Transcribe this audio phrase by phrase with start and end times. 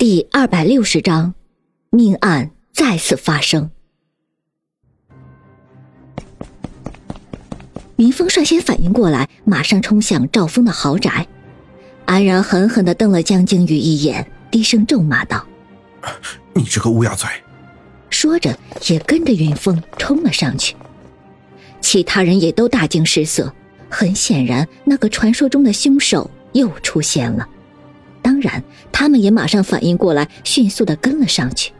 [0.00, 1.34] 第二百六十章，
[1.90, 3.70] 命案再次发生。
[7.96, 11.26] 云峰率先反应过来，马上冲向赵峰的豪宅。
[12.06, 15.46] 安然狠狠的瞪了江靖宇一眼，低声咒骂道
[16.56, 17.28] ：“你这个乌鸦嘴！”
[18.08, 18.58] 说着，
[18.88, 20.74] 也跟着云峰冲了上去。
[21.82, 23.52] 其他人也都大惊失色，
[23.90, 27.46] 很显然，那个传说中的凶手又出现了。
[28.40, 31.72] 然，他们也马上反应过来，迅速的跟了上去。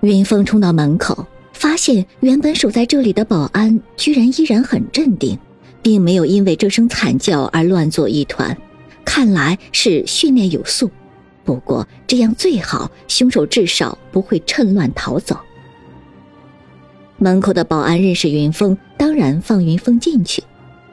[0.00, 5.38] 云峰冲到门口，发现原本守在这里的保安居然依然很镇定，
[5.82, 8.56] 并没有因为这声惨叫而乱作一团，
[9.04, 10.90] 看来是训练有素。
[11.44, 15.38] 不过这样最好，凶手至少不会趁乱逃走。
[17.18, 20.42] 门口的保安认识云峰，当然放云峰进去，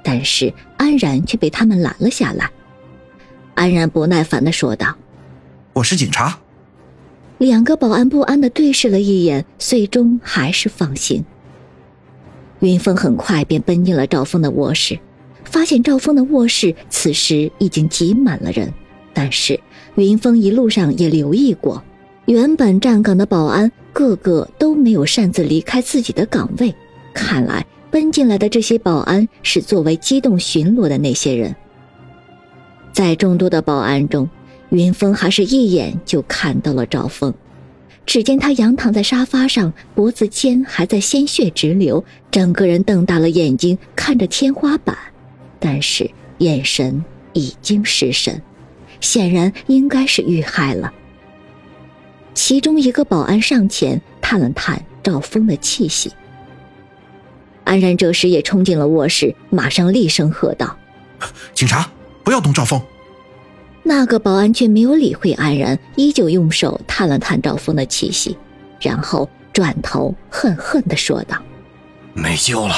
[0.03, 2.49] 但是安然却被他们拦了下来。
[3.57, 4.95] 安然不耐烦的说道
[5.73, 6.37] ：“我是警察。”
[7.39, 11.25] 两个保安不安的对视了一眼，最终还是放行。
[12.59, 14.99] 云峰很快便奔进了赵峰的卧室，
[15.43, 18.71] 发现赵峰的卧室此时已经挤满了人。
[19.11, 19.59] 但是
[19.95, 21.83] 云峰一路上也留意过，
[22.25, 26.71] 原本站岗的保安个个都没有擅自离开自己的岗位，
[27.11, 31.55] 看来奔进来的这些保安是作为机动巡逻的那些人。
[32.97, 34.27] 在众多的保安中，
[34.69, 37.31] 云峰还是一眼就看到了赵峰。
[38.07, 44.97] 只见他仰躺在沙发上，脖子间还在鲜血直流，整个人瞪大了眼睛看着天花板，
[45.59, 48.41] 但是眼神已经失神，
[48.99, 50.91] 显然应该是遇害了。
[52.33, 56.11] 其中一个保安上前探了探赵峰的气息，
[57.63, 60.75] 安然这时也冲进了卧室，马上厉声喝道
[61.53, 61.87] ：“警察！”
[62.27, 62.81] 不要动赵峰。
[63.83, 68.37] 那个保安却没有理会安然，依旧用手探了探赵峰的气息，
[68.81, 71.41] 然后转头恨恨的说道
[72.13, 72.75] ：“没救了。”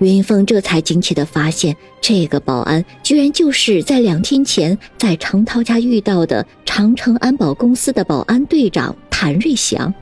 [0.00, 9.94] 云峰这才惊奇的发现，这个保安居然就是在两天前在程涛家遇到的长城安保公司的保安队长谭瑞祥。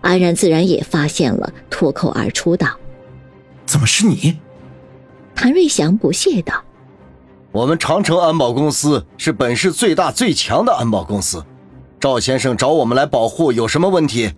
[0.00, 2.78] 安然自然也发现了，脱口而出道
[3.66, 4.38] ：“怎么是你？”
[5.34, 6.62] 谭瑞祥不屑道。
[7.56, 11.42] 我们长城安保公司是本市最大最强的安保公司，
[11.98, 14.30] 赵先生找我们来保护有什么问题？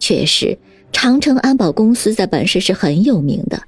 [0.00, 0.58] 确实，
[0.90, 3.62] 长城安保公司在本市是很有名的，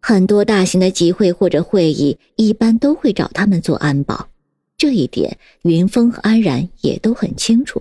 [0.00, 4.26] 很多大型的集会或者会议一般都会找他们做安保，
[4.76, 7.80] 这一点云峰和安然也都很清楚。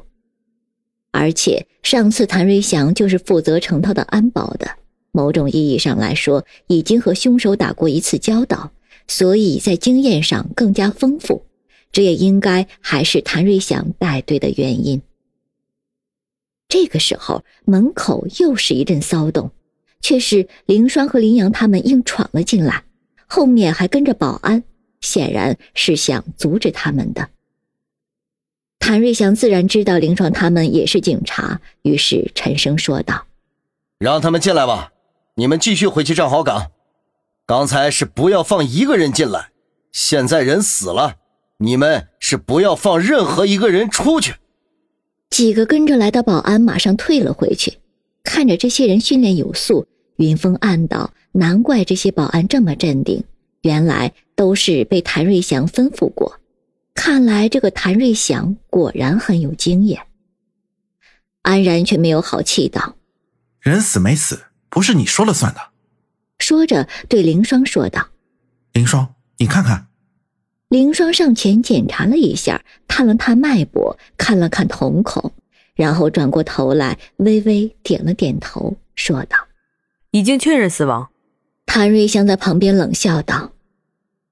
[1.10, 4.70] 而且上次谭瑞祥就是负责成套的安保的，
[5.12, 8.70] 某种意义上来说，已经和凶手打过一次交道。
[9.10, 11.44] 所以在经验上更加丰富，
[11.92, 15.02] 这也应该还是谭瑞祥带队的原因。
[16.68, 19.50] 这个时候，门口又是一阵骚动，
[20.00, 22.84] 却是凌霜和林阳他们硬闯了进来，
[23.26, 24.64] 后面还跟着保安，
[25.02, 27.30] 显然是想阻止他们的。
[28.78, 33.26] 谭瑞祥自然知道凌霜他们也是警察，于是沉声说道
[33.98, 34.94] ：“让他们进来吧，
[35.34, 36.72] 你们继续回去站好岗。”
[37.50, 39.50] 刚才是不要放一个人进来，
[39.92, 41.16] 现在人死了，
[41.58, 44.36] 你们是不要放任何一个人出去。
[45.32, 47.80] 几个跟着来的保安马上退了回去，
[48.22, 49.88] 看着这些人训练有素，
[50.18, 53.24] 云峰暗道：难怪这些保安这么镇定，
[53.64, 56.40] 原来都是被谭瑞祥吩咐过。
[56.94, 60.04] 看来这个谭瑞祥果然很有经验。
[61.42, 62.96] 安然却没有好气道
[63.60, 64.40] ：“人死没死，
[64.70, 65.60] 不是你说了算的。”
[66.40, 68.08] 说着，对凌霜说道
[68.74, 69.88] ：“凌霜，你看看。”
[70.70, 75.32] 凌霜上前检查了一下，探了探脉搏，看了看瞳孔，
[75.76, 79.38] 然后转过头来，微微点了点头，说道
[80.12, 81.10] ：“已经确认死亡。”
[81.66, 83.52] 谭瑞香在旁边冷笑道：“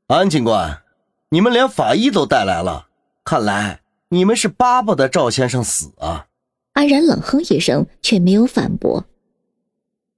[0.07, 0.81] 安警官，
[1.29, 2.87] 你们连法医都带来了，
[3.23, 6.27] 看来你们是巴不得赵先生死啊！”
[6.73, 9.05] 安然冷哼一声，却没有反驳。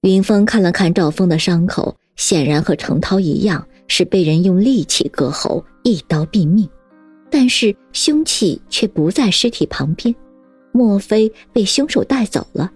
[0.01, 6.69] 云峰看了看赵峰的伤口，显然和程涛一样，是被人用利器割喉，一刀毙命。
[7.30, 10.16] 但是凶器却不在尸体旁边，
[10.72, 12.72] 莫非被凶手带走了？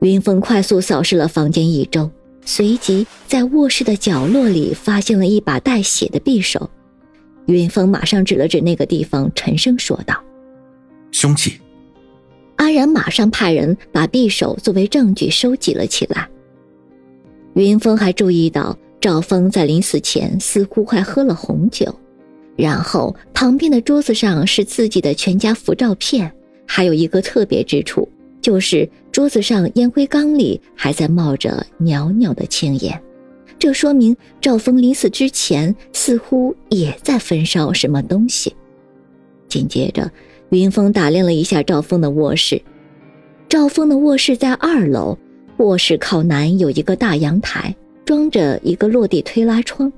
[0.00, 2.08] 云峰快速扫视了房间一周，
[2.44, 6.70] 随即在卧室的角落里发现了一把带血的匕首。
[7.46, 10.14] 云峰马上指了指那个地方，沉声说道
[11.10, 11.58] ：“凶器。”
[12.58, 16.28] 安然马上派人把匕首作为证据收集了起来。
[17.54, 21.94] 云峰还注意到赵峰在临死前似乎还喝了红酒，
[22.56, 26.30] 然后旁边的桌子上是自己的全家福照片，
[26.66, 28.08] 还有一个特别之处，
[28.42, 33.00] 就是桌子上烟灰缸里还在冒着袅袅的青烟，
[33.56, 38.52] 这说明赵峰临死之前似乎也在焚烧什么东西。
[39.48, 40.10] 紧接着，
[40.50, 42.62] 云峰打量了一下赵峰的卧室，
[43.50, 45.18] 赵峰的卧室在二楼，
[45.58, 47.74] 卧室靠南有一个大阳台，
[48.06, 49.92] 装着一个落地推拉窗。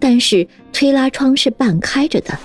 [0.00, 2.36] 但是推拉窗是半开着的，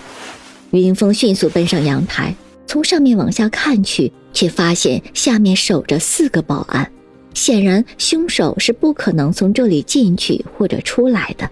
[0.72, 2.36] 云峰迅速奔上阳台，
[2.68, 6.90] 从上面往下看去，却发现下面守着四个保安，
[7.34, 11.50] 显然凶手是不可能从这里进去或者出来的。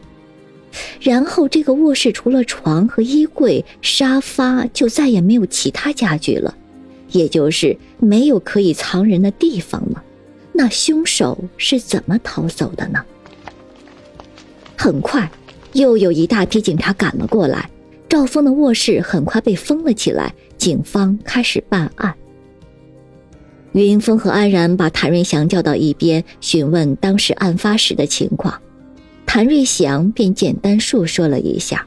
[1.00, 6.56] 然后这个卧室除了床和衣柜、沙发，就再也没有其他家具了，
[7.12, 10.04] 也就是没有可以藏人的地方了。
[10.54, 13.04] 那凶手是怎么逃走的呢？
[14.76, 15.30] 很快。
[15.74, 17.70] 又有一大批警察赶了过来，
[18.10, 20.34] 赵峰的卧室很快被封了起来。
[20.58, 22.16] 警方开始办案。
[23.74, 28.60] 云峰和安然把谭瑞祥叫到一边，询问当时案发时的情况。
[29.28, 31.86] 谭瑞祥便简单述说了一下。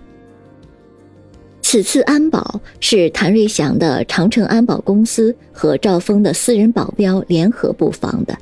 [1.62, 8.38] 此次安保是谭瑞祥的长城安保公司和赵峰的私人保镖联合布防的。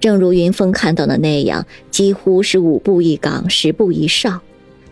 [0.00, 4.40] 正如云峰看到的那样，几乎是五步一岗，十步一哨。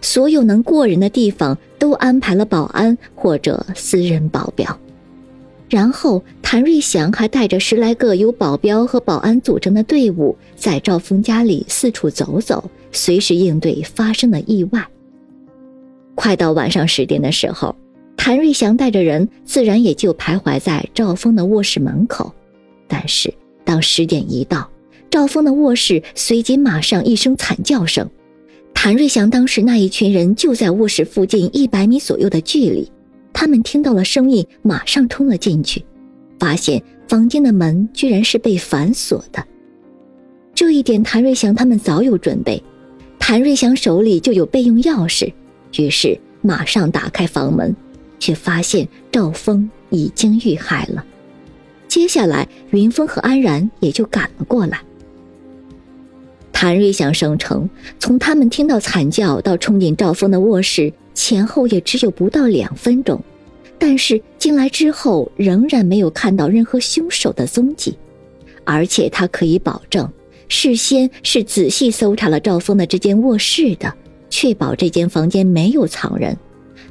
[0.03, 4.79] 所有能过人的地方都安排了保安或者私人保镖，
[5.69, 14.87] 然后谭瑞祥还带着十来个由保镖和保安组成的队伍，在赵峰家里四处走走，随时应对发生的意外。
[16.15, 17.75] 快到晚上十点的时候，
[18.17, 22.33] 谭瑞祥带着人自然也就徘徊在赵峰的卧室门口。
[22.87, 23.33] 但是
[23.65, 24.69] 当十点一到，
[25.09, 28.09] 赵峰的卧室随即马上一声惨叫声。
[28.75, 32.91] 谭瑞祥当时那一群人就在卧室附近一百米左右的距离，
[33.33, 35.85] 他们听到了声音，马上冲了进去，
[36.39, 39.45] 发现房间的门居然是被反锁的。
[40.55, 42.63] 这一点谭瑞祥他们早有准备，
[43.21, 45.33] 谭瑞祥手里就有备用钥匙，
[45.77, 47.77] 于是马上打开房门，
[48.19, 51.05] 却发现赵峰已经遇害了。
[51.87, 54.81] 接下来，云峰和安然也就赶了过来。
[56.53, 57.71] 谭瑞祥声称，
[58.01, 63.23] 从他们听到惨叫到冲进赵峰的卧室，前后也只有不到两分钟。
[63.79, 67.97] 但是进来之后，仍然没有看到任何凶手的踪迹，
[68.65, 70.11] 而且他可以保证，
[70.51, 73.97] 事先是仔细搜查了赵峰的这间卧室的，
[74.29, 76.37] 确保这间房间没有藏人。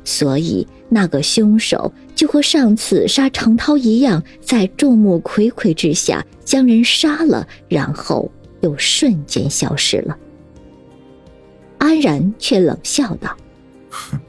[0.03, 8.31] 所以，那个凶手就和上次杀程涛一样，在众目睽睽之下将人杀了，然后。
[8.61, 10.17] 又瞬间消失了。
[11.77, 13.33] 安然却冷笑道
[13.89, 14.19] ：“哼，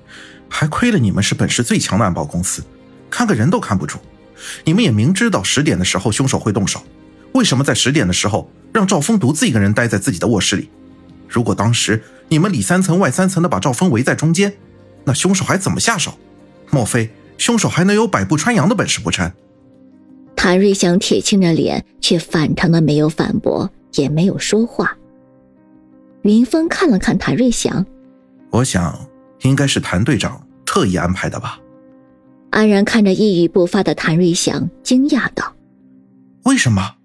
[0.48, 2.62] 还亏了你们是本市最强的安保公司，
[3.10, 3.98] 看个人都看不住。
[4.64, 6.80] 你们也明知道十点的时候凶手会动手，
[7.32, 10.68] 为什么在十点的时候让赵峰独自一个人待在自己的卧室里？
[11.28, 14.52] 如果当时你们里三层外三层的把赵峰围在中间，
[15.04, 16.12] 那凶手还怎么下手？
[16.70, 19.30] 莫非凶手还能有百步穿杨的本事不成？”
[20.36, 23.70] 谭瑞祥铁青着脸，却反常的没有反驳。
[23.94, 24.96] 也没有说话。
[26.22, 27.84] 云峰看了看谭瑞祥，
[28.50, 28.96] 我想
[29.42, 31.58] 应该是谭队长特意安排的吧。
[32.50, 35.56] 安然看着一语不发的谭瑞祥，惊讶道
[36.46, 36.98] ：“为什么？”